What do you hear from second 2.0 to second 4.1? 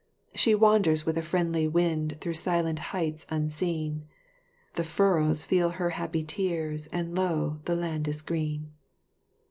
through silent heights unseen,